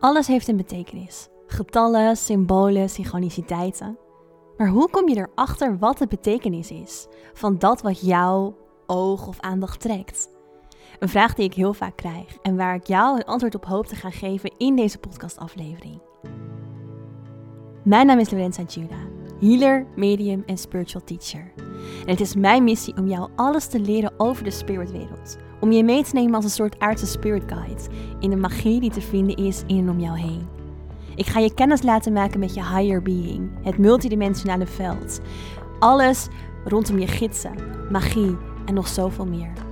Alles 0.00 0.26
heeft 0.26 0.48
een 0.48 0.56
betekenis. 0.56 1.28
Getallen, 1.46 2.16
symbolen, 2.16 2.90
synchroniciteiten. 2.90 3.98
Maar 4.56 4.68
hoe 4.68 4.90
kom 4.90 5.08
je 5.08 5.16
erachter 5.16 5.78
wat 5.78 5.98
de 5.98 6.06
betekenis 6.06 6.70
is 6.70 7.06
van 7.32 7.58
dat 7.58 7.82
wat 7.82 8.00
jouw 8.00 8.56
oog 8.86 9.26
of 9.26 9.40
aandacht 9.40 9.80
trekt? 9.80 10.28
Een 10.98 11.08
vraag 11.08 11.34
die 11.34 11.44
ik 11.44 11.54
heel 11.54 11.74
vaak 11.74 11.96
krijg 11.96 12.36
en 12.42 12.56
waar 12.56 12.74
ik 12.74 12.86
jou 12.86 13.16
een 13.16 13.24
antwoord 13.24 13.54
op 13.54 13.64
hoop 13.64 13.86
te 13.86 13.96
gaan 13.96 14.12
geven 14.12 14.52
in 14.58 14.76
deze 14.76 14.98
podcastaflevering. 14.98 16.02
Mijn 17.84 18.06
naam 18.06 18.18
is 18.18 18.30
Lorenza 18.30 18.62
Juda, 18.62 18.98
healer, 19.40 19.86
medium 19.96 20.42
en 20.46 20.58
spiritual 20.58 21.04
teacher. 21.04 21.52
En 22.00 22.10
het 22.10 22.20
is 22.20 22.34
mijn 22.34 22.64
missie 22.64 22.96
om 22.96 23.08
jou 23.08 23.30
alles 23.36 23.66
te 23.66 23.80
leren 23.80 24.12
over 24.16 24.44
de 24.44 24.50
spiritwereld. 24.50 25.38
Om 25.60 25.72
je 25.72 25.84
mee 25.84 26.04
te 26.04 26.14
nemen 26.14 26.34
als 26.34 26.44
een 26.44 26.50
soort 26.50 26.78
aardse 26.78 27.06
spirit 27.06 27.42
guide 27.46 27.82
in 28.20 28.30
de 28.30 28.36
magie 28.36 28.80
die 28.80 28.90
te 28.90 29.00
vinden 29.00 29.36
is 29.36 29.62
in 29.66 29.78
en 29.78 29.90
om 29.90 30.00
jou 30.00 30.18
heen. 30.18 30.48
Ik 31.14 31.26
ga 31.26 31.40
je 31.40 31.54
kennis 31.54 31.82
laten 31.82 32.12
maken 32.12 32.40
met 32.40 32.54
je 32.54 32.64
higher 32.64 33.02
being, 33.02 33.50
het 33.62 33.78
multidimensionale 33.78 34.66
veld. 34.66 35.20
Alles 35.78 36.28
rondom 36.64 36.98
je 36.98 37.06
gidsen, 37.06 37.54
magie 37.90 38.36
en 38.64 38.74
nog 38.74 38.88
zoveel 38.88 39.26
meer. 39.26 39.69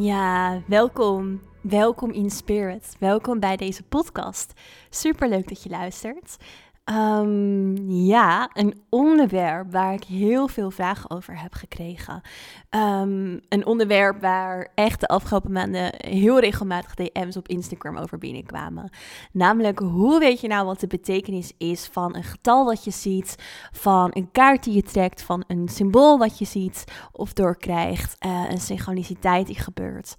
Ja, 0.00 0.62
welkom. 0.66 1.42
Welkom 1.60 2.10
in 2.10 2.30
Spirit. 2.30 2.96
Welkom 2.98 3.40
bij 3.40 3.56
deze 3.56 3.82
podcast. 3.82 4.52
Super 4.90 5.28
leuk 5.28 5.48
dat 5.48 5.62
je 5.62 5.68
luistert. 5.70 6.36
Um, 6.84 7.90
ja, 7.90 8.50
een 8.52 8.82
onderwerp 8.88 9.72
waar 9.72 9.94
ik 9.94 10.04
heel 10.04 10.48
veel 10.48 10.70
vragen 10.70 11.10
over 11.10 11.40
heb 11.40 11.54
gekregen. 11.54 12.20
Um, 12.70 13.40
een 13.48 13.66
onderwerp 13.66 14.20
waar 14.20 14.72
echt 14.74 15.00
de 15.00 15.06
afgelopen 15.06 15.52
maanden 15.52 15.92
heel 15.96 16.40
regelmatig 16.40 16.94
DM's 16.94 17.36
op 17.36 17.48
Instagram 17.48 17.96
over 17.96 18.18
binnenkwamen. 18.18 18.90
Namelijk, 19.32 19.78
hoe 19.78 20.18
weet 20.18 20.40
je 20.40 20.48
nou 20.48 20.66
wat 20.66 20.80
de 20.80 20.86
betekenis 20.86 21.52
is 21.58 21.86
van 21.92 22.16
een 22.16 22.24
getal 22.24 22.64
wat 22.64 22.84
je 22.84 22.90
ziet, 22.90 23.34
van 23.72 24.10
een 24.12 24.30
kaart 24.32 24.64
die 24.64 24.74
je 24.74 24.82
trekt, 24.82 25.22
van 25.22 25.44
een 25.46 25.68
symbool 25.68 26.18
wat 26.18 26.38
je 26.38 26.44
ziet 26.44 26.84
of 27.12 27.32
doorkrijgt, 27.32 28.16
uh, 28.26 28.44
een 28.50 28.60
synchroniciteit 28.60 29.46
die 29.46 29.58
gebeurt. 29.58 30.14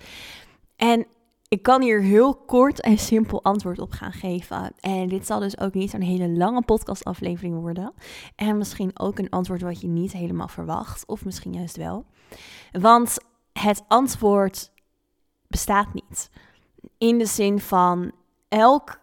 En 0.76 1.06
ik 1.52 1.64
kan 1.64 1.82
hier 1.82 2.02
heel 2.02 2.36
kort 2.36 2.82
en 2.82 2.98
simpel 2.98 3.44
antwoord 3.44 3.80
op 3.80 3.92
gaan 3.92 4.12
geven. 4.12 4.74
En 4.80 5.08
dit 5.08 5.26
zal 5.26 5.40
dus 5.40 5.60
ook 5.60 5.74
niet 5.74 5.94
een 5.94 6.02
hele 6.02 6.30
lange 6.30 6.62
podcastaflevering 6.62 7.60
worden. 7.60 7.94
En 8.36 8.58
misschien 8.58 9.00
ook 9.00 9.20
een 9.20 9.30
antwoord 9.30 9.62
wat 9.62 9.82
je 9.82 9.88
niet 9.88 10.12
helemaal 10.12 10.48
verwacht, 10.48 11.08
of 11.08 11.26
misschien 11.26 11.54
juist 11.54 11.78
wel. 11.78 12.06
Want 12.72 13.18
het 13.54 13.84
antwoord 13.88 14.72
bestaat 15.48 15.94
niet. 15.94 16.30
In 16.98 17.18
de 17.18 17.26
zin 17.26 17.60
van 17.60 18.12
elk 18.48 19.01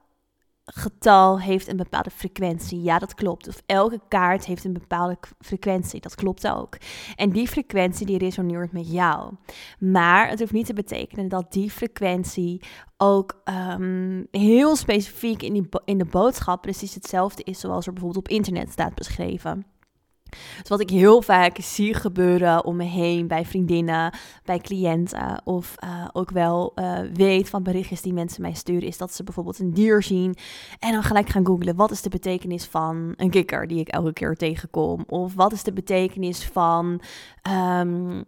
getal 0.74 1.40
heeft 1.40 1.68
een 1.68 1.76
bepaalde 1.76 2.10
frequentie. 2.10 2.82
Ja, 2.82 2.98
dat 2.98 3.14
klopt. 3.14 3.48
Of 3.48 3.62
elke 3.66 4.00
kaart 4.08 4.46
heeft 4.46 4.64
een 4.64 4.72
bepaalde 4.72 5.18
frequentie. 5.40 6.00
Dat 6.00 6.14
klopt 6.14 6.48
ook. 6.48 6.76
En 7.16 7.30
die 7.30 7.48
frequentie 7.48 8.06
die 8.06 8.18
resoneert 8.18 8.72
met 8.72 8.90
jou. 8.92 9.34
Maar 9.78 10.28
het 10.28 10.38
hoeft 10.38 10.52
niet 10.52 10.66
te 10.66 10.72
betekenen 10.72 11.28
dat 11.28 11.52
die 11.52 11.70
frequentie 11.70 12.62
ook 12.96 13.42
um, 13.44 14.26
heel 14.30 14.76
specifiek 14.76 15.42
in, 15.42 15.52
die, 15.52 15.68
in 15.84 15.98
de 15.98 16.04
boodschap 16.04 16.62
precies 16.62 16.94
hetzelfde 16.94 17.42
is 17.42 17.60
zoals 17.60 17.86
er 17.86 17.92
bijvoorbeeld 17.92 18.26
op 18.26 18.32
internet 18.32 18.70
staat 18.70 18.94
beschreven. 18.94 19.66
Dus 20.30 20.68
wat 20.68 20.80
ik 20.80 20.90
heel 20.90 21.22
vaak 21.22 21.56
zie 21.60 21.94
gebeuren 21.94 22.64
om 22.64 22.76
me 22.76 22.84
heen 22.84 23.26
bij 23.26 23.44
vriendinnen, 23.44 24.12
bij 24.44 24.58
cliënten 24.58 25.40
of 25.44 25.74
uh, 25.84 26.08
ook 26.12 26.30
wel 26.30 26.72
uh, 26.74 26.98
weet 27.12 27.48
van 27.48 27.62
berichtjes 27.62 28.02
die 28.02 28.12
mensen 28.12 28.42
mij 28.42 28.54
sturen, 28.54 28.88
is 28.88 28.98
dat 28.98 29.14
ze 29.14 29.24
bijvoorbeeld 29.24 29.58
een 29.58 29.74
dier 29.74 30.02
zien 30.02 30.36
en 30.78 30.92
dan 30.92 31.02
gelijk 31.02 31.28
gaan 31.28 31.46
googlen 31.46 31.76
wat 31.76 31.90
is 31.90 32.02
de 32.02 32.08
betekenis 32.08 32.64
van 32.64 33.12
een 33.16 33.30
kikker 33.30 33.66
die 33.66 33.80
ik 33.80 33.88
elke 33.88 34.12
keer 34.12 34.36
tegenkom 34.36 35.04
of 35.06 35.34
wat 35.34 35.52
is 35.52 35.62
de 35.62 35.72
betekenis 35.72 36.44
van 36.44 37.00
um, 37.50 38.24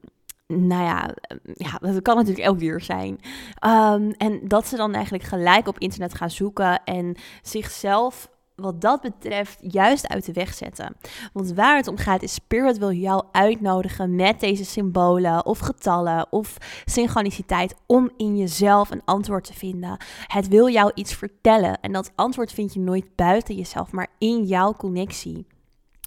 nou 0.46 0.84
ja, 0.84 1.10
ja, 1.54 1.78
dat 1.80 2.02
kan 2.02 2.16
natuurlijk 2.16 2.46
elk 2.46 2.58
dier 2.58 2.80
zijn. 2.80 3.20
Um, 3.66 4.10
en 4.10 4.40
dat 4.48 4.66
ze 4.66 4.76
dan 4.76 4.94
eigenlijk 4.94 5.24
gelijk 5.24 5.68
op 5.68 5.78
internet 5.78 6.14
gaan 6.14 6.30
zoeken 6.30 6.84
en 6.84 7.16
zichzelf 7.42 8.30
wat 8.60 8.80
dat 8.80 9.00
betreft 9.00 9.58
juist 9.60 10.08
uit 10.08 10.26
de 10.26 10.32
weg 10.32 10.54
zetten. 10.54 10.96
Want 11.32 11.52
waar 11.52 11.76
het 11.76 11.88
om 11.88 11.96
gaat 11.96 12.22
is 12.22 12.34
Spirit 12.34 12.78
wil 12.78 12.92
jou 12.92 13.24
uitnodigen 13.32 14.14
met 14.14 14.40
deze 14.40 14.64
symbolen 14.64 15.46
of 15.46 15.58
getallen 15.58 16.26
of 16.30 16.56
synchroniciteit 16.84 17.74
om 17.86 18.10
in 18.16 18.36
jezelf 18.36 18.90
een 18.90 19.04
antwoord 19.04 19.44
te 19.44 19.54
vinden. 19.54 19.96
Het 20.26 20.48
wil 20.48 20.68
jou 20.68 20.90
iets 20.94 21.14
vertellen 21.14 21.80
en 21.80 21.92
dat 21.92 22.12
antwoord 22.14 22.52
vind 22.52 22.74
je 22.74 22.80
nooit 22.80 23.16
buiten 23.16 23.54
jezelf, 23.54 23.92
maar 23.92 24.08
in 24.18 24.44
jouw 24.44 24.72
connectie 24.72 25.46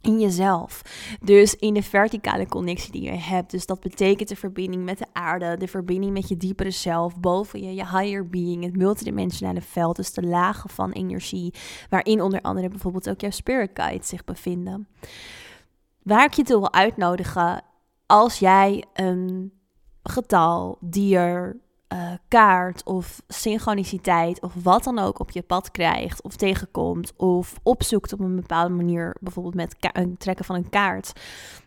in 0.03 0.19
jezelf. 0.19 0.81
Dus 1.21 1.55
in 1.55 1.73
de 1.73 1.83
verticale 1.83 2.47
connectie 2.47 2.91
die 2.91 3.01
je 3.01 3.11
hebt. 3.11 3.51
Dus 3.51 3.65
dat 3.65 3.79
betekent 3.79 4.29
de 4.29 4.35
verbinding 4.35 4.83
met 4.83 4.97
de 4.97 5.05
aarde, 5.13 5.57
de 5.57 5.67
verbinding 5.67 6.13
met 6.13 6.29
je 6.29 6.37
diepere 6.37 6.71
zelf, 6.71 7.19
boven 7.19 7.61
je, 7.61 7.75
je 7.75 7.87
higher 7.87 8.29
being, 8.29 8.63
het 8.63 8.75
multidimensionale 8.75 9.61
veld. 9.61 9.95
Dus 9.95 10.13
de 10.13 10.23
lagen 10.23 10.69
van 10.69 10.91
energie, 10.91 11.53
waarin 11.89 12.21
onder 12.21 12.41
andere 12.41 12.69
bijvoorbeeld 12.69 13.09
ook 13.09 13.21
jouw 13.21 13.29
spirit 13.29 13.71
guides 13.73 14.07
zich 14.07 14.23
bevinden. 14.23 14.87
Waar 16.03 16.25
ik 16.25 16.33
je 16.33 16.43
toe 16.43 16.59
wil 16.59 16.73
uitnodigen, 16.73 17.61
als 18.05 18.39
jij 18.39 18.83
een 18.93 19.53
getal, 20.03 20.77
dier, 20.79 21.57
uh, 21.93 22.11
kaart 22.27 22.83
of 22.83 23.21
synchroniciteit 23.27 24.41
of 24.41 24.53
wat 24.63 24.83
dan 24.83 24.99
ook 24.99 25.19
op 25.19 25.31
je 25.31 25.41
pad 25.41 25.71
krijgt 25.71 26.21
of 26.21 26.35
tegenkomt 26.35 27.13
of 27.17 27.53
opzoekt 27.63 28.13
op 28.13 28.19
een 28.19 28.35
bepaalde 28.35 28.73
manier, 28.73 29.15
bijvoorbeeld 29.19 29.55
met 29.55 29.75
het 29.79 30.19
trekken 30.19 30.45
van 30.45 30.55
een 30.55 30.69
kaart, 30.69 31.13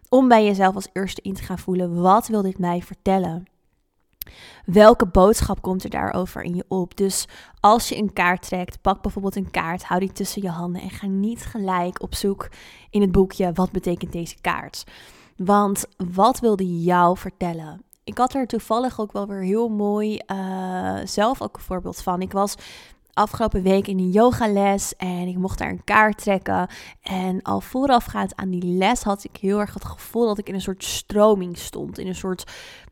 om 0.08 0.28
bij 0.28 0.44
jezelf 0.44 0.74
als 0.74 0.88
eerste 0.92 1.22
in 1.22 1.34
te 1.34 1.42
gaan 1.42 1.58
voelen, 1.58 2.00
wat 2.02 2.26
wil 2.26 2.42
dit 2.42 2.58
mij 2.58 2.82
vertellen? 2.82 3.44
Welke 4.64 5.06
boodschap 5.06 5.62
komt 5.62 5.84
er 5.84 5.90
daarover 5.90 6.42
in 6.42 6.54
je 6.54 6.64
op? 6.68 6.96
Dus 6.96 7.28
als 7.60 7.88
je 7.88 7.96
een 7.96 8.12
kaart 8.12 8.42
trekt, 8.42 8.80
pak 8.80 9.02
bijvoorbeeld 9.02 9.36
een 9.36 9.50
kaart, 9.50 9.84
hou 9.84 10.00
die 10.00 10.12
tussen 10.12 10.42
je 10.42 10.50
handen 10.50 10.82
en 10.82 10.90
ga 10.90 11.06
niet 11.06 11.44
gelijk 11.44 12.02
op 12.02 12.14
zoek 12.14 12.48
in 12.90 13.00
het 13.00 13.12
boekje 13.12 13.52
wat 13.52 13.70
betekent 13.70 14.12
deze 14.12 14.36
kaart. 14.40 14.84
Want 15.36 15.86
wat 16.14 16.40
wilde 16.40 16.82
jou 16.82 17.18
vertellen? 17.18 17.85
Ik 18.06 18.18
had 18.18 18.34
er 18.34 18.46
toevallig 18.46 19.00
ook 19.00 19.12
wel 19.12 19.26
weer 19.26 19.42
heel 19.42 19.68
mooi 19.68 20.20
uh, 20.26 20.96
zelf 21.04 21.42
ook 21.42 21.56
een 21.56 21.62
voorbeeld 21.62 22.02
van. 22.02 22.20
Ik 22.20 22.32
was 22.32 22.54
afgelopen 23.12 23.62
week 23.62 23.86
in 23.86 23.98
een 23.98 24.10
yogales 24.10 24.96
en 24.96 25.26
ik 25.26 25.36
mocht 25.36 25.58
daar 25.58 25.70
een 25.70 25.84
kaart 25.84 26.18
trekken. 26.18 26.68
En 27.02 27.42
al 27.42 27.60
voorafgaand 27.60 28.36
aan 28.36 28.50
die 28.50 28.64
les 28.64 29.02
had 29.02 29.24
ik 29.24 29.36
heel 29.36 29.60
erg 29.60 29.74
het 29.74 29.84
gevoel 29.84 30.26
dat 30.26 30.38
ik 30.38 30.48
in 30.48 30.54
een 30.54 30.60
soort 30.60 30.84
stroming 30.84 31.58
stond. 31.58 31.98
In 31.98 32.06
een 32.06 32.14
soort 32.14 32.44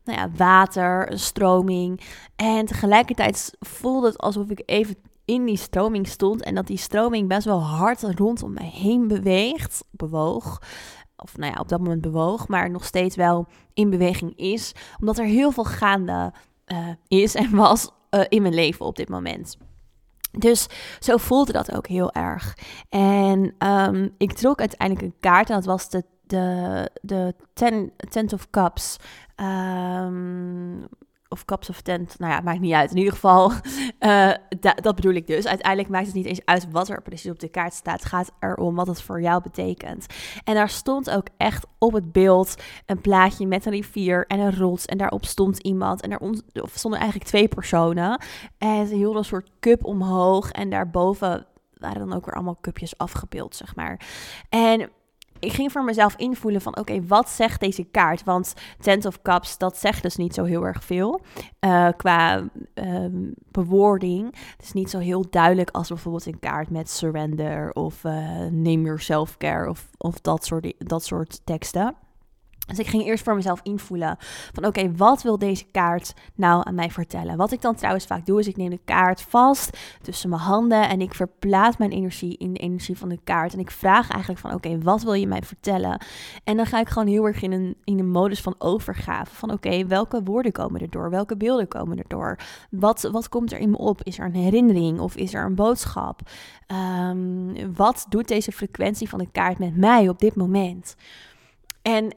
nou 0.03 0.19
ja, 0.19 0.29
water, 0.37 1.11
een 1.11 1.19
stroming. 1.19 2.01
En 2.35 2.65
tegelijkertijd 2.65 3.55
voelde 3.59 4.07
het 4.07 4.17
alsof 4.17 4.49
ik 4.49 4.61
even 4.65 4.95
in 5.25 5.45
die 5.45 5.57
stroming 5.57 6.07
stond 6.07 6.43
en 6.43 6.55
dat 6.55 6.67
die 6.67 6.77
stroming 6.77 7.27
best 7.27 7.45
wel 7.45 7.63
hard 7.63 8.01
rondom 8.01 8.53
mij 8.53 8.71
heen 8.73 9.07
beweegt, 9.07 9.83
bewoog 9.91 10.59
of 11.17 11.37
nou 11.37 11.53
ja, 11.53 11.59
op 11.59 11.69
dat 11.69 11.79
moment 11.79 12.01
bewoog, 12.01 12.47
maar 12.47 12.69
nog 12.69 12.85
steeds 12.85 13.15
wel 13.15 13.47
in 13.73 13.89
beweging 13.89 14.37
is. 14.37 14.71
Omdat 14.99 15.17
er 15.17 15.25
heel 15.25 15.51
veel 15.51 15.63
gaande 15.63 16.33
uh, 16.67 16.87
is 17.07 17.35
en 17.35 17.55
was 17.55 17.91
uh, 18.11 18.21
in 18.29 18.41
mijn 18.41 18.53
leven 18.53 18.85
op 18.85 18.95
dit 18.95 19.09
moment. 19.09 19.57
Dus 20.31 20.67
zo 20.99 21.17
voelde 21.17 21.51
dat 21.51 21.75
ook 21.75 21.87
heel 21.87 22.11
erg. 22.11 22.57
En 22.89 23.55
um, 23.67 24.13
ik 24.17 24.33
trok 24.33 24.59
uiteindelijk 24.59 25.07
een 25.07 25.19
kaart 25.19 25.49
en 25.49 25.55
dat 25.55 25.65
was 25.65 25.89
de, 25.89 26.03
de, 26.27 26.89
de 27.01 27.35
ten, 27.53 27.91
Tent 28.09 28.33
of 28.33 28.49
Cups. 28.49 28.97
Um, 29.35 30.87
of 31.27 31.45
Cups 31.45 31.69
of 31.69 31.81
Tent, 31.81 32.19
nou 32.19 32.33
ja, 32.33 32.41
maakt 32.41 32.59
niet 32.59 32.73
uit. 32.73 32.91
In 32.91 32.97
ieder 32.97 33.13
geval, 33.13 33.51
uh, 34.05 34.31
dat 34.81 34.95
bedoel 34.95 35.13
ik 35.13 35.27
dus. 35.27 35.47
Uiteindelijk 35.47 35.89
maakt 35.89 36.05
het 36.05 36.15
niet 36.15 36.25
eens 36.25 36.45
uit 36.45 36.71
wat 36.71 36.89
er 36.89 37.01
precies 37.01 37.31
op 37.31 37.39
de 37.39 37.49
kaart 37.49 37.73
staat. 37.73 37.99
Het 37.99 38.09
gaat 38.09 38.31
erom 38.39 38.75
wat 38.75 38.87
het 38.87 39.01
voor 39.01 39.21
jou 39.21 39.41
betekent. 39.41 40.05
En 40.43 40.53
daar 40.53 40.69
stond 40.69 41.09
ook 41.09 41.27
echt 41.37 41.65
op 41.79 41.93
het 41.93 42.11
beeld 42.11 42.55
een 42.85 43.01
plaatje 43.01 43.47
met 43.47 43.65
een 43.65 43.71
rivier 43.71 44.25
en 44.27 44.39
een 44.39 44.57
rots. 44.57 44.85
En 44.85 44.97
daarop 44.97 45.25
stond 45.25 45.59
iemand. 45.59 46.01
En 46.01 46.09
daar 46.09 46.21
stonden 46.73 46.99
eigenlijk 46.99 47.29
twee 47.29 47.47
personen. 47.47 48.21
En 48.57 48.87
ze 48.87 48.95
hielden 48.95 49.17
een 49.17 49.25
soort 49.25 49.49
cup 49.59 49.85
omhoog. 49.85 50.51
En 50.51 50.69
daarboven 50.69 51.45
waren 51.73 51.99
dan 51.99 52.13
ook 52.13 52.25
weer 52.25 52.35
allemaal 52.35 52.57
cupjes 52.61 52.97
afgebeeld, 52.97 53.55
zeg 53.55 53.75
maar. 53.75 53.99
En 54.49 54.89
ik 55.45 55.53
ging 55.53 55.71
voor 55.71 55.83
mezelf 55.83 56.15
invoelen 56.15 56.61
van 56.61 56.77
oké, 56.77 57.05
wat 57.05 57.29
zegt 57.29 57.59
deze 57.59 57.83
kaart? 57.83 58.23
Want 58.23 58.53
Tent 58.79 59.05
of 59.05 59.21
Cups, 59.21 59.57
dat 59.57 59.77
zegt 59.77 60.01
dus 60.01 60.15
niet 60.15 60.33
zo 60.33 60.43
heel 60.43 60.65
erg 60.65 60.83
veel 60.83 61.21
uh, 61.65 61.89
qua 61.97 62.43
um, 62.73 63.33
bewoording. 63.51 64.35
Het 64.55 64.65
is 64.65 64.71
niet 64.71 64.89
zo 64.89 64.99
heel 64.99 65.25
duidelijk 65.29 65.69
als 65.69 65.87
bijvoorbeeld 65.87 66.25
een 66.25 66.39
kaart 66.39 66.69
met 66.69 66.89
surrender 66.89 67.71
of 67.73 68.03
uh, 68.03 68.11
name 68.39 68.81
your 68.81 68.99
self-care 68.99 69.69
of, 69.69 69.89
of 69.97 70.21
dat, 70.21 70.45
soort, 70.45 70.73
dat 70.77 71.03
soort 71.03 71.41
teksten. 71.43 71.95
Dus 72.65 72.79
ik 72.79 72.87
ging 72.87 73.05
eerst 73.05 73.23
voor 73.23 73.35
mezelf 73.35 73.59
invoelen 73.63 74.17
van 74.53 74.65
oké, 74.65 74.95
wat 74.95 75.21
wil 75.21 75.37
deze 75.37 75.65
kaart 75.71 76.13
nou 76.35 76.67
aan 76.67 76.75
mij 76.75 76.91
vertellen? 76.91 77.37
Wat 77.37 77.51
ik 77.51 77.61
dan 77.61 77.75
trouwens 77.75 78.05
vaak 78.05 78.25
doe 78.25 78.39
is 78.39 78.47
ik 78.47 78.57
neem 78.57 78.69
de 78.69 78.79
kaart 78.85 79.21
vast 79.21 79.77
tussen 80.01 80.29
mijn 80.29 80.41
handen 80.41 80.89
en 80.89 81.01
ik 81.01 81.13
verplaats 81.13 81.77
mijn 81.77 81.91
energie 81.91 82.37
in 82.37 82.53
de 82.53 82.59
energie 82.59 82.97
van 82.97 83.09
de 83.09 83.19
kaart. 83.23 83.53
En 83.53 83.59
ik 83.59 83.71
vraag 83.71 84.09
eigenlijk 84.09 84.41
van 84.41 84.53
oké, 84.53 84.79
wat 84.79 85.03
wil 85.03 85.13
je 85.13 85.27
mij 85.27 85.41
vertellen? 85.41 86.01
En 86.43 86.57
dan 86.57 86.65
ga 86.65 86.79
ik 86.79 86.89
gewoon 86.89 87.07
heel 87.07 87.25
erg 87.25 87.41
in 87.41 87.51
een, 87.51 87.75
in 87.83 87.99
een 87.99 88.09
modus 88.09 88.41
van 88.41 88.55
overgave. 88.57 89.35
Van 89.35 89.51
oké, 89.51 89.85
welke 89.85 90.23
woorden 90.23 90.51
komen 90.51 90.81
er 90.81 90.89
door? 90.89 91.09
Welke 91.09 91.37
beelden 91.37 91.67
komen 91.67 91.97
er 91.97 92.07
door? 92.07 92.39
Wat, 92.69 93.09
wat 93.11 93.29
komt 93.29 93.51
er 93.51 93.59
in 93.59 93.69
me 93.69 93.77
op? 93.77 94.03
Is 94.03 94.19
er 94.19 94.25
een 94.25 94.35
herinnering 94.35 94.99
of 94.99 95.15
is 95.15 95.33
er 95.33 95.45
een 95.45 95.55
boodschap? 95.55 96.21
Um, 96.67 97.73
wat 97.75 98.05
doet 98.09 98.27
deze 98.27 98.51
frequentie 98.51 99.09
van 99.09 99.19
de 99.19 99.31
kaart 99.31 99.59
met 99.59 99.77
mij 99.77 100.09
op 100.09 100.19
dit 100.19 100.35
moment? 100.35 100.95
En 101.81 102.13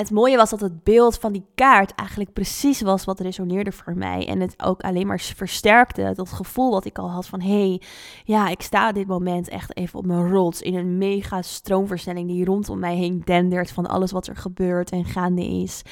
het 0.00 0.10
mooie 0.10 0.36
was 0.36 0.50
dat 0.50 0.60
het 0.60 0.84
beeld 0.84 1.18
van 1.18 1.32
die 1.32 1.44
kaart 1.54 1.94
eigenlijk 1.94 2.32
precies 2.32 2.80
was 2.80 3.04
wat 3.04 3.20
resoneerde 3.20 3.72
voor 3.72 3.96
mij. 3.96 4.28
En 4.28 4.40
het 4.40 4.62
ook 4.62 4.80
alleen 4.80 5.06
maar 5.06 5.20
versterkte 5.20 6.12
dat 6.14 6.32
gevoel 6.32 6.70
wat 6.70 6.84
ik 6.84 6.98
al 6.98 7.10
had 7.10 7.26
van... 7.26 7.40
hé, 7.40 7.68
hey, 7.68 7.82
ja, 8.24 8.48
ik 8.48 8.62
sta 8.62 8.92
dit 8.92 9.06
moment 9.06 9.48
echt 9.48 9.76
even 9.76 9.98
op 9.98 10.06
mijn 10.06 10.30
rots... 10.30 10.62
in 10.62 10.74
een 10.74 10.98
mega 10.98 11.42
stroomversnelling 11.42 12.28
die 12.28 12.44
rondom 12.44 12.78
mij 12.78 12.96
heen 12.96 13.22
dendert... 13.24 13.72
van 13.72 13.86
alles 13.86 14.12
wat 14.12 14.26
er 14.26 14.36
gebeurt 14.36 14.90
en 14.90 15.04
gaande 15.04 15.44
is. 15.44 15.82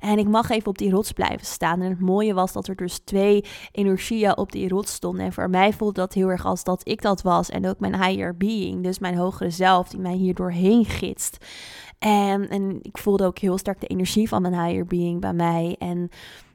En 0.00 0.18
ik 0.18 0.28
mag 0.28 0.50
even 0.50 0.68
op 0.68 0.78
die 0.78 0.90
rots 0.90 1.12
blijven 1.12 1.46
staan. 1.46 1.80
En 1.80 1.90
het 1.90 2.00
mooie 2.00 2.34
was 2.34 2.52
dat 2.52 2.68
er 2.68 2.76
dus 2.76 2.98
twee 2.98 3.44
energieën 3.72 4.36
op 4.36 4.52
die 4.52 4.68
rots 4.68 4.92
stonden. 4.92 5.24
En 5.24 5.32
voor 5.32 5.50
mij 5.50 5.72
voelde 5.72 6.00
dat 6.00 6.12
heel 6.12 6.28
erg 6.28 6.44
als 6.44 6.64
dat 6.64 6.88
ik 6.88 7.02
dat 7.02 7.22
was. 7.22 7.50
En 7.50 7.68
ook 7.68 7.80
mijn 7.80 8.02
higher 8.02 8.36
being, 8.36 8.82
dus 8.82 8.98
mijn 8.98 9.16
hogere 9.16 9.50
zelf... 9.50 9.88
die 9.88 10.00
mij 10.00 10.14
hier 10.14 10.34
doorheen 10.34 10.84
gidst. 10.84 11.44
En, 11.98 12.48
en 12.48 12.78
ik 12.82 12.98
voelde 12.98 13.24
ook 13.24 13.38
heel 13.38 13.58
sterk 13.58 13.80
de 13.80 13.86
energie 13.86 14.28
van 14.28 14.42
mijn 14.42 14.64
higher 14.64 14.86
being 14.86 15.20
bij 15.20 15.32
mij. 15.32 15.76
En 15.78 16.08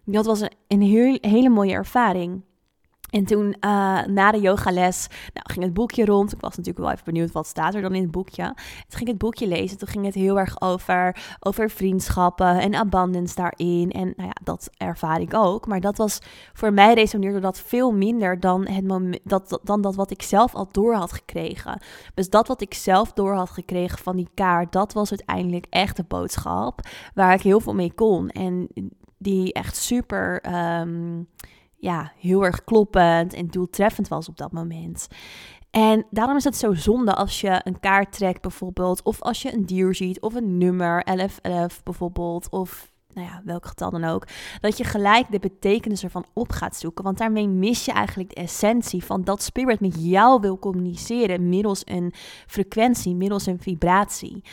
dat 0.05 0.25
was 0.25 0.39
een, 0.39 0.51
een 0.67 0.81
heel, 0.81 1.17
hele 1.21 1.49
mooie 1.49 1.73
ervaring. 1.73 2.41
En 3.11 3.25
toen 3.25 3.45
uh, 3.47 4.05
na 4.05 4.31
de 4.31 4.39
yogales 4.39 5.07
nou, 5.33 5.45
ging 5.51 5.65
het 5.65 5.73
boekje 5.73 6.05
rond. 6.05 6.33
Ik 6.33 6.41
was 6.41 6.57
natuurlijk 6.57 6.85
wel 6.85 6.93
even 6.93 7.05
benieuwd 7.05 7.31
wat 7.31 7.47
staat 7.47 7.73
er 7.73 7.81
dan 7.81 7.95
in 7.95 8.01
het 8.01 8.11
boekje. 8.11 8.43
Toen 8.43 8.97
ging 8.97 9.09
het 9.09 9.17
boekje 9.17 9.47
lezen. 9.47 9.77
Toen 9.77 9.87
ging 9.87 10.05
het 10.05 10.13
heel 10.13 10.39
erg 10.39 10.61
over, 10.61 11.17
over 11.39 11.69
vriendschappen 11.69 12.59
en 12.59 12.75
abundance 12.75 13.35
daarin. 13.35 13.91
En 13.91 14.13
nou 14.15 14.27
ja, 14.27 14.35
dat 14.43 14.69
ervaar 14.77 15.21
ik 15.21 15.33
ook. 15.33 15.67
Maar 15.67 15.79
dat 15.79 15.97
was 15.97 16.19
voor 16.53 16.73
mij 16.73 16.93
resoneerde 16.93 17.39
dat 17.39 17.59
veel 17.59 17.91
minder 17.91 18.39
dan, 18.39 18.67
het 18.67 18.87
moment, 18.87 19.19
dat, 19.23 19.59
dan 19.63 19.81
dat 19.81 19.95
wat 19.95 20.11
ik 20.11 20.21
zelf 20.21 20.55
al 20.55 20.67
door 20.71 20.93
had 20.93 21.13
gekregen. 21.13 21.81
Dus 22.13 22.29
dat 22.29 22.47
wat 22.47 22.61
ik 22.61 22.73
zelf 22.73 23.13
door 23.13 23.33
had 23.33 23.49
gekregen 23.49 23.97
van 23.97 24.15
die 24.15 24.29
kaart, 24.33 24.71
dat 24.71 24.93
was 24.93 25.09
uiteindelijk 25.09 25.65
echt 25.69 25.95
de 25.95 26.05
boodschap 26.07 26.79
waar 27.13 27.33
ik 27.33 27.41
heel 27.41 27.59
veel 27.59 27.75
mee 27.75 27.93
kon. 27.93 28.29
En 28.29 28.67
die 29.17 29.53
echt 29.53 29.75
super. 29.75 30.43
Um, 30.79 31.27
ja, 31.81 32.11
heel 32.17 32.45
erg 32.45 32.63
kloppend 32.63 33.33
en 33.33 33.47
doeltreffend 33.47 34.07
was 34.07 34.29
op 34.29 34.37
dat 34.37 34.51
moment. 34.51 35.07
En 35.71 36.05
daarom 36.09 36.35
is 36.35 36.43
het 36.43 36.55
zo 36.55 36.73
zonde 36.73 37.15
als 37.15 37.41
je 37.41 37.61
een 37.63 37.79
kaart 37.79 38.11
trekt 38.11 38.41
bijvoorbeeld, 38.41 39.03
of 39.03 39.21
als 39.21 39.41
je 39.41 39.53
een 39.53 39.65
dier 39.65 39.95
ziet, 39.95 40.21
of 40.21 40.33
een 40.33 40.57
nummer, 40.57 41.03
1111 41.03 41.83
bijvoorbeeld, 41.83 42.49
of 42.49 42.91
nou 43.13 43.27
ja, 43.27 43.41
welk 43.45 43.65
getal 43.65 43.89
dan 43.89 44.03
ook, 44.03 44.27
dat 44.59 44.77
je 44.77 44.83
gelijk 44.83 45.31
de 45.31 45.39
betekenis 45.39 46.03
ervan 46.03 46.25
op 46.33 46.51
gaat 46.51 46.75
zoeken. 46.75 47.03
Want 47.03 47.17
daarmee 47.17 47.47
mis 47.47 47.85
je 47.85 47.91
eigenlijk 47.91 48.29
de 48.29 48.41
essentie 48.41 49.03
van 49.03 49.23
dat 49.23 49.43
spirit 49.43 49.79
met 49.79 49.95
jou 49.99 50.41
wil 50.41 50.59
communiceren 50.59 51.49
middels 51.49 51.81
een 51.85 52.13
frequentie, 52.47 53.15
middels 53.15 53.45
een 53.45 53.59
vibratie. 53.59 54.43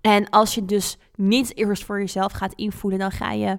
En 0.00 0.30
als 0.30 0.54
je 0.54 0.64
dus 0.64 0.98
niet 1.14 1.56
eerst 1.56 1.84
voor 1.84 1.98
jezelf 1.98 2.32
gaat 2.32 2.54
invoelen, 2.54 2.98
dan 2.98 3.10
ga 3.10 3.32
je 3.32 3.58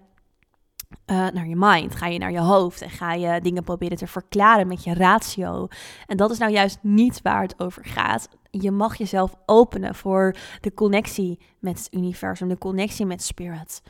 uh, 1.05 1.27
naar 1.29 1.47
je 1.47 1.55
mind, 1.57 1.95
ga 1.95 2.07
je 2.07 2.19
naar 2.19 2.31
je 2.31 2.39
hoofd 2.39 2.81
en 2.81 2.89
ga 2.89 3.13
je 3.13 3.41
dingen 3.41 3.63
proberen 3.63 3.97
te 3.97 4.07
verklaren 4.07 4.67
met 4.67 4.83
je 4.83 4.93
ratio. 4.93 5.67
En 6.07 6.17
dat 6.17 6.31
is 6.31 6.37
nou 6.37 6.51
juist 6.51 6.79
niet 6.81 7.21
waar 7.21 7.41
het 7.41 7.59
over 7.59 7.85
gaat. 7.85 8.27
Je 8.51 8.71
mag 8.71 8.97
jezelf 8.97 9.35
openen 9.45 9.95
voor 9.95 10.35
de 10.61 10.73
connectie 10.73 11.39
met 11.59 11.77
het 11.77 11.87
universum, 11.93 12.47
de 12.47 12.57
connectie 12.57 13.05
met 13.05 13.23
spirit. 13.23 13.81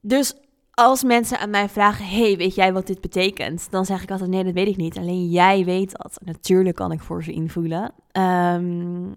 Dus 0.00 0.34
als 0.70 1.02
mensen 1.02 1.38
aan 1.38 1.50
mij 1.50 1.68
vragen: 1.68 2.06
Hey, 2.06 2.36
weet 2.36 2.54
jij 2.54 2.72
wat 2.72 2.86
dit 2.86 3.00
betekent? 3.00 3.70
Dan 3.70 3.84
zeg 3.84 4.02
ik 4.02 4.10
altijd: 4.10 4.30
Nee, 4.30 4.44
dat 4.44 4.52
weet 4.52 4.68
ik 4.68 4.76
niet. 4.76 4.98
Alleen 4.98 5.28
jij 5.28 5.64
weet 5.64 5.96
dat. 5.96 6.18
Natuurlijk 6.24 6.76
kan 6.76 6.92
ik 6.92 7.00
voor 7.00 7.24
ze 7.24 7.32
invoelen. 7.32 7.92
Um, 8.12 9.14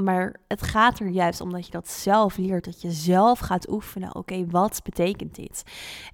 maar 0.00 0.36
het 0.48 0.62
gaat 0.62 0.98
er 0.98 1.08
juist 1.08 1.40
om 1.40 1.52
dat 1.52 1.66
je 1.66 1.70
dat 1.70 1.88
zelf 1.88 2.36
leert. 2.36 2.64
Dat 2.64 2.82
je 2.82 2.90
zelf 2.90 3.38
gaat 3.38 3.70
oefenen. 3.70 4.14
Oké, 4.14 4.46
wat 4.46 4.80
betekent 4.84 5.34
dit? 5.34 5.62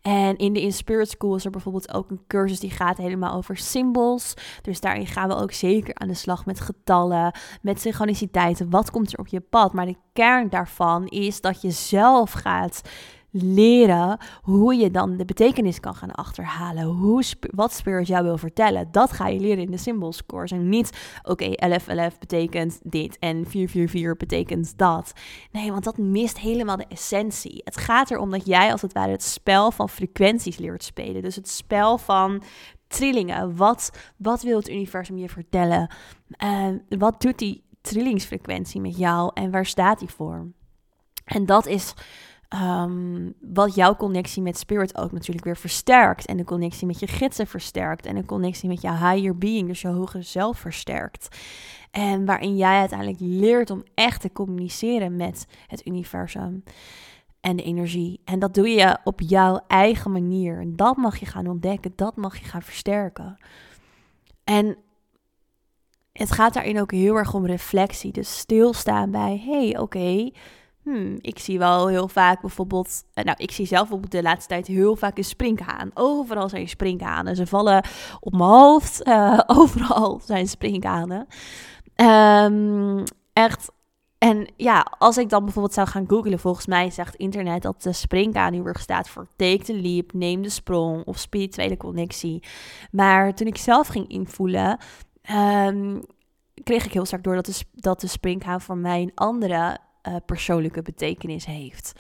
En 0.03 0.37
in 0.37 0.53
de 0.53 0.61
In 0.61 0.73
Spirit 0.73 1.11
School 1.11 1.35
is 1.35 1.45
er 1.45 1.51
bijvoorbeeld 1.51 1.95
ook 1.95 2.11
een 2.11 2.21
cursus 2.27 2.61
die 2.61 2.71
gaat 2.71 2.97
helemaal 2.97 3.35
over 3.35 3.57
symbols. 3.57 4.35
Dus 4.63 4.81
daarin 4.81 5.07
gaan 5.07 5.29
we 5.29 5.35
ook 5.35 5.53
zeker 5.53 5.95
aan 5.95 6.09
de 6.09 6.15
slag 6.15 6.47
met 6.47 6.61
getallen, 6.61 7.35
met 7.63 7.81
synchroniciteiten. 7.81 8.71
Wat 8.71 8.91
komt 8.91 9.13
er 9.13 9.19
op 9.19 9.29
je 9.29 9.41
pad? 9.41 9.73
Maar 9.73 9.87
de 9.87 9.97
kern 10.13 10.49
daarvan 10.49 11.07
is 11.07 11.41
dat 11.41 11.63
je 11.63 11.71
zelf 11.71 12.33
gaat 12.33 12.83
leren 13.31 14.19
hoe 14.43 14.75
je 14.75 14.91
dan 14.91 15.17
de 15.17 15.25
betekenis 15.25 15.81
kan 15.81 15.95
gaan 15.95 16.11
achterhalen. 16.11 16.85
Hoe 16.85 17.25
wat 17.41 17.73
Spirit 17.73 18.07
jou 18.07 18.25
wil 18.25 18.39
vertellen. 18.39 18.89
Dat 18.91 19.13
ga 19.13 19.29
je 19.29 19.41
leren 19.41 19.65
in 19.65 19.71
de 19.71 19.77
symbols. 19.77 20.23
En 20.45 20.69
niet, 20.69 20.91
oké, 21.19 21.31
okay, 21.31 21.53
1111 21.55 22.19
betekent 22.19 22.81
dit 22.83 23.19
en 23.19 23.47
444 23.47 24.17
betekent 24.17 24.79
dat. 24.79 25.13
Nee, 25.51 25.71
want 25.71 25.85
dat 25.85 25.99
mist 25.99 26.39
helemaal 26.39 26.77
de 26.77 26.87
essentie. 26.89 27.61
Het 27.65 27.77
gaat 27.77 28.11
erom 28.11 28.31
dat 28.31 28.47
jij 28.47 28.73
als 28.73 28.83
het 28.83 28.93
ware 28.93 29.11
het 29.11 29.23
spel 29.23 29.71
van 29.71 29.89
frequenties 29.89 30.59
leert 30.59 30.85
spelen. 30.85 31.23
Dus 31.23 31.37
het 31.37 31.49
spel 31.49 31.99
van 31.99 32.43
trillingen. 32.87 33.57
Wat, 33.57 33.91
wat 34.17 34.43
wil 34.43 34.59
het 34.59 34.69
universum 34.69 35.19
je 35.19 35.29
vertellen? 35.29 35.91
Uh, 36.45 36.69
wat 36.89 37.21
doet 37.21 37.39
die 37.39 37.65
trillingsfrequentie 37.81 38.81
met 38.81 38.97
jou 38.97 39.31
en 39.35 39.51
waar 39.51 39.67
staat 39.67 39.99
die 39.99 40.09
voor? 40.09 40.47
En 41.25 41.47
dat 41.47 41.67
is 41.67 41.95
Um, 42.55 43.35
wat 43.41 43.75
jouw 43.75 43.97
connectie 43.97 44.43
met 44.43 44.59
spirit 44.59 44.99
ook 44.99 45.13
natuurlijk 45.13 45.45
weer 45.45 45.57
versterkt. 45.57 46.27
En 46.27 46.37
de 46.37 46.45
connectie 46.45 46.87
met 46.87 47.01
je 47.01 47.07
gidsen 47.07 47.47
versterkt. 47.47 48.07
En 48.07 48.15
de 48.15 48.25
connectie 48.25 48.69
met 48.69 48.81
je 48.81 48.91
higher 48.91 49.39
being, 49.39 49.69
dus 49.69 49.81
je 49.81 49.89
hogere 49.89 50.23
zelf 50.23 50.59
versterkt. 50.59 51.37
En 51.91 52.25
waarin 52.25 52.57
jij 52.57 52.79
uiteindelijk 52.79 53.21
leert 53.21 53.71
om 53.71 53.83
echt 53.95 54.21
te 54.21 54.33
communiceren 54.33 55.17
met 55.17 55.47
het 55.67 55.87
universum 55.87 56.63
en 57.41 57.57
de 57.57 57.63
energie. 57.63 58.21
En 58.25 58.39
dat 58.39 58.55
doe 58.55 58.69
je 58.69 58.99
op 59.05 59.21
jouw 59.21 59.61
eigen 59.67 60.13
manier. 60.13 60.61
En 60.61 60.77
dat 60.77 60.97
mag 60.97 61.17
je 61.17 61.27
gaan 61.27 61.47
ontdekken, 61.47 61.93
dat 61.97 62.17
mag 62.17 62.39
je 62.39 62.45
gaan 62.45 62.63
versterken. 62.63 63.37
En 64.45 64.77
het 66.13 66.33
gaat 66.33 66.55
daarin 66.55 66.81
ook 66.81 66.93
heel 66.93 67.17
erg 67.17 67.35
om 67.35 67.47
reflectie. 67.47 68.13
Dus 68.13 68.39
stilstaan 68.39 69.11
bij, 69.11 69.43
hey, 69.47 69.79
oké, 69.79 70.31
Hmm, 70.83 71.19
ik 71.21 71.39
zie 71.39 71.59
wel 71.59 71.89
heel 71.89 72.09
vaak 72.09 72.41
bijvoorbeeld, 72.41 73.05
eh, 73.15 73.25
nou 73.25 73.37
ik 73.41 73.51
zie 73.51 73.67
zelf 73.67 73.81
bijvoorbeeld 73.81 74.13
de 74.13 74.23
laatste 74.23 74.49
tijd 74.49 74.67
heel 74.67 74.97
vaak 74.97 75.19
een 75.19 75.25
springhaan. 75.25 75.91
Overal 75.95 76.49
zijn 76.49 76.69
springhanen. 76.69 77.37
Ze 77.37 77.47
vallen 77.47 77.85
op 78.21 78.33
mijn 78.33 78.51
hoofd. 78.51 79.07
Uh, 79.07 79.41
overal 79.61 80.21
zijn 80.25 80.49
springhanen. 80.49 81.27
Um, 81.97 83.05
echt. 83.33 83.71
En 84.19 84.49
ja, 84.57 84.87
als 84.99 85.19
ik 85.19 85.29
dan 85.29 85.45
bijvoorbeeld 85.45 85.75
zou 85.75 85.89
gaan 85.89 86.09
googlen, 86.09 86.39
volgens 86.39 86.67
mij 86.67 86.91
zegt 86.91 87.15
internet 87.15 87.63
dat 87.63 87.83
de 87.83 87.93
springhaan 87.93 88.53
heel 88.53 88.67
erg 88.67 88.81
staat 88.81 89.09
voor 89.09 89.27
take 89.37 89.63
the 89.63 89.75
leap, 89.75 90.13
neem 90.13 90.43
de 90.43 90.49
sprong 90.49 91.05
of 91.05 91.19
spirituele 91.19 91.77
connectie. 91.77 92.43
Maar 92.91 93.35
toen 93.35 93.47
ik 93.47 93.57
zelf 93.57 93.87
ging 93.87 94.09
invoelen, 94.09 94.79
um, 95.67 96.03
kreeg 96.65 96.85
ik 96.85 96.93
heel 96.93 97.05
sterk 97.05 97.23
door 97.23 97.35
dat 97.35 97.47
de, 97.47 97.63
dat 97.75 98.01
de 98.01 98.07
springhaan 98.07 98.61
voor 98.61 98.77
mij 98.77 99.03
een 99.03 99.13
andere 99.15 99.79
uh, 100.09 100.17
persoonlijke 100.27 100.83
betekenis 100.83 101.45
heeft. 101.45 101.93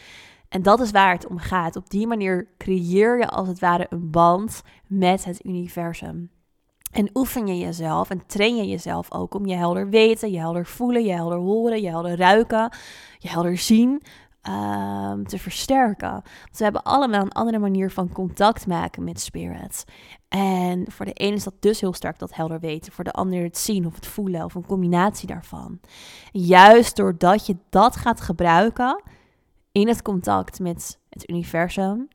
En 0.48 0.62
dat 0.62 0.80
is 0.80 0.90
waar 0.90 1.12
het 1.12 1.26
om 1.26 1.38
gaat. 1.38 1.76
Op 1.76 1.90
die 1.90 2.06
manier 2.06 2.48
creëer 2.58 3.18
je 3.18 3.28
als 3.28 3.48
het 3.48 3.58
ware 3.58 3.86
een 3.90 4.10
band 4.10 4.62
met 4.86 5.24
het 5.24 5.44
universum. 5.44 6.30
En 6.90 7.10
oefen 7.14 7.46
je 7.46 7.58
jezelf 7.58 8.10
en 8.10 8.26
train 8.26 8.56
je 8.56 8.66
jezelf 8.66 9.12
ook 9.12 9.34
om 9.34 9.46
je 9.46 9.54
helder 9.54 9.88
weten, 9.88 10.30
je 10.30 10.38
helder 10.38 10.66
voelen, 10.66 11.04
je 11.04 11.12
helder 11.12 11.38
horen, 11.38 11.82
je 11.82 11.88
helder 11.88 12.16
ruiken, 12.16 12.72
je 13.18 13.28
helder 13.28 13.58
zien 13.58 14.02
ehm, 14.42 15.24
te 15.24 15.38
versterken. 15.38 16.10
Want 16.10 16.56
we 16.56 16.64
hebben 16.64 16.82
allemaal 16.82 17.22
een 17.22 17.32
andere 17.32 17.58
manier 17.58 17.90
van 17.90 18.12
contact 18.12 18.66
maken 18.66 19.04
met 19.04 19.20
spirit. 19.20 19.84
En 20.30 20.90
voor 20.90 21.04
de 21.04 21.12
ene 21.12 21.36
is 21.36 21.44
dat 21.44 21.54
dus 21.60 21.80
heel 21.80 21.92
sterk 21.92 22.18
dat 22.18 22.34
helder 22.34 22.60
weten. 22.60 22.92
Voor 22.92 23.04
de 23.04 23.12
ander 23.12 23.42
het 23.42 23.58
zien 23.58 23.86
of 23.86 23.94
het 23.94 24.06
voelen 24.06 24.44
of 24.44 24.54
een 24.54 24.66
combinatie 24.66 25.28
daarvan. 25.28 25.80
Juist 26.32 26.96
doordat 26.96 27.46
je 27.46 27.56
dat 27.70 27.96
gaat 27.96 28.20
gebruiken 28.20 29.02
in 29.72 29.88
het 29.88 30.02
contact 30.02 30.58
met 30.58 30.98
het 31.08 31.30
universum, 31.30 32.08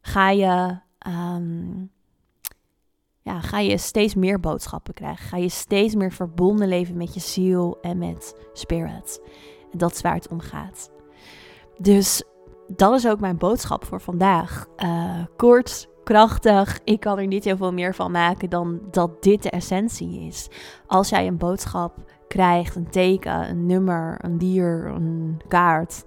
ga 0.00 0.30
je, 0.30 0.78
ehm, 0.98 1.80
ja, 3.22 3.40
ga 3.40 3.58
je 3.58 3.78
steeds 3.78 4.14
meer 4.14 4.40
boodschappen 4.40 4.94
krijgen. 4.94 5.26
Ga 5.26 5.36
je 5.36 5.48
steeds 5.48 5.94
meer 5.94 6.12
verbonden 6.12 6.68
leven 6.68 6.96
met 6.96 7.14
je 7.14 7.20
ziel 7.20 7.78
en 7.80 7.98
met 7.98 8.36
spirit. 8.52 9.20
En 9.72 9.78
dat 9.78 9.92
is 9.92 10.00
waar 10.00 10.14
het 10.14 10.28
om 10.28 10.40
gaat. 10.40 10.90
Dus 11.78 12.22
dat 12.66 12.94
is 12.94 13.08
ook 13.08 13.20
mijn 13.20 13.38
boodschap 13.38 13.84
voor 13.84 14.00
vandaag. 14.00 14.66
Uh, 14.76 15.24
kort, 15.36 15.88
krachtig. 16.04 16.80
Ik 16.84 17.00
kan 17.00 17.18
er 17.18 17.26
niet 17.26 17.44
heel 17.44 17.56
veel 17.56 17.72
meer 17.72 17.94
van 17.94 18.10
maken 18.10 18.50
dan 18.50 18.80
dat 18.90 19.22
dit 19.22 19.42
de 19.42 19.50
essentie 19.50 20.26
is. 20.26 20.48
Als 20.86 21.08
jij 21.08 21.26
een 21.26 21.36
boodschap 21.36 21.96
krijgt, 22.28 22.76
een 22.76 22.90
teken, 22.90 23.48
een 23.48 23.66
nummer, 23.66 24.18
een 24.24 24.38
dier, 24.38 24.86
een 24.86 25.40
kaart, 25.48 26.04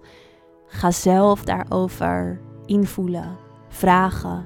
ga 0.66 0.92
zelf 0.92 1.44
daarover 1.44 2.42
invoelen, 2.66 3.38
vragen, 3.68 4.46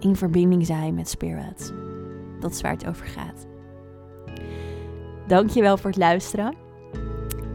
in 0.00 0.16
verbinding 0.16 0.66
zijn 0.66 0.94
met 0.94 1.08
spirit. 1.08 1.74
Dat 2.40 2.50
is 2.50 2.60
waar 2.60 2.72
het 2.72 2.86
over 2.86 3.06
gaat. 3.06 3.46
Dankjewel 5.26 5.76
voor 5.76 5.90
het 5.90 5.98
luisteren. 5.98 6.54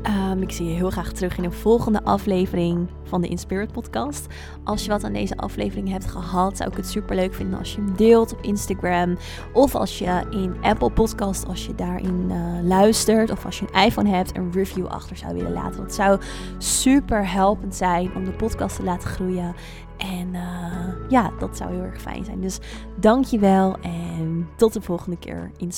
Um, 0.08 0.42
ik 0.42 0.52
zie 0.52 0.68
je 0.68 0.74
heel 0.74 0.90
graag 0.90 1.12
terug 1.12 1.38
in 1.38 1.44
een 1.44 1.52
volgende 1.52 2.04
aflevering 2.04 2.88
van 3.04 3.22
de 3.22 3.28
Inspirit 3.28 3.72
podcast. 3.72 4.28
Als 4.64 4.84
je 4.84 4.90
wat 4.90 5.04
aan 5.04 5.14
deze 5.14 5.38
aflevering 5.38 5.90
hebt 5.90 6.06
gehad, 6.06 6.58
zou 6.58 6.70
ik 6.70 6.78
het 6.78 6.88
super 6.88 7.16
leuk 7.16 7.34
vinden 7.34 7.60
als 7.60 7.76
je 7.76 7.82
hem 7.82 7.96
deelt 7.96 8.34
op 8.34 8.42
Instagram. 8.42 9.18
Of 9.54 9.76
als 9.76 10.00
je 10.00 10.26
in 10.30 10.56
Apple 10.62 10.92
Podcast, 10.92 11.48
als 11.48 11.66
je 11.66 11.76
daarin 11.76 12.26
uh, 12.30 12.64
luistert. 12.64 13.32
Of 13.32 13.46
als 13.46 13.60
je 13.60 13.66
een 13.72 13.84
iPhone 13.84 14.10
hebt, 14.10 14.38
een 14.38 14.52
review 14.52 14.86
achter 14.86 15.18
zou 15.18 15.34
willen 15.34 15.54
laten. 15.54 15.82
Dat 15.82 15.94
zou 15.94 16.20
super 16.58 17.32
helpend 17.32 17.76
zijn 17.76 18.16
om 18.16 18.26
de 18.26 18.34
podcast 18.34 18.76
te 18.76 18.84
laten 18.84 19.10
groeien. 19.10 19.56
En 19.98 20.28
uh, 20.34 21.10
ja, 21.10 21.32
dat 21.40 21.58
zou 21.58 21.72
heel 21.72 21.84
erg 21.84 22.02
fijn 22.02 22.26
zijn. 22.26 22.42
Dus 22.42 22.60
dankjewel 23.00 23.76
en 23.82 24.48
tot 24.58 24.74
de 24.74 24.82
volgende 24.82 25.18
keer 25.18 25.52
in. 25.58 25.72